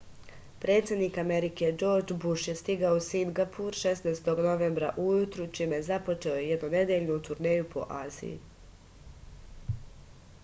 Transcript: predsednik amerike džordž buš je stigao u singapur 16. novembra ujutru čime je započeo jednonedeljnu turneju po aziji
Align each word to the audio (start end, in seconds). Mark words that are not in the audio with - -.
predsednik 0.63 1.17
amerike 1.23 1.67
džordž 1.81 2.13
buš 2.21 2.45
je 2.51 2.55
stigao 2.61 2.95
u 2.99 3.03
singapur 3.07 3.77
16. 3.81 4.31
novembra 4.45 4.89
ujutru 5.03 5.45
čime 5.59 5.79
je 5.81 5.85
započeo 5.89 6.41
jednonedeljnu 6.45 7.19
turneju 7.29 7.67
po 7.75 7.83
aziji 7.99 8.35